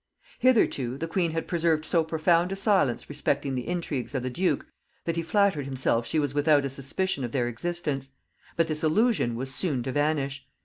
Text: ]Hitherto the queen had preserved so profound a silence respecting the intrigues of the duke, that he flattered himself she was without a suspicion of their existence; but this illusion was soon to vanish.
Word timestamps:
]Hitherto 0.39 0.97
the 0.97 1.07
queen 1.07 1.29
had 1.29 1.47
preserved 1.47 1.85
so 1.85 2.03
profound 2.03 2.51
a 2.51 2.55
silence 2.55 3.07
respecting 3.07 3.53
the 3.53 3.67
intrigues 3.67 4.15
of 4.15 4.23
the 4.23 4.31
duke, 4.31 4.65
that 5.05 5.15
he 5.15 5.21
flattered 5.21 5.65
himself 5.65 6.07
she 6.07 6.17
was 6.17 6.33
without 6.33 6.65
a 6.65 6.71
suspicion 6.71 7.23
of 7.23 7.33
their 7.33 7.47
existence; 7.47 8.09
but 8.55 8.67
this 8.67 8.83
illusion 8.83 9.35
was 9.35 9.53
soon 9.53 9.83
to 9.83 9.91
vanish. 9.91 10.43